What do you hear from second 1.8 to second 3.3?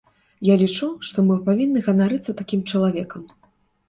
ганарыцца такім чалавекам.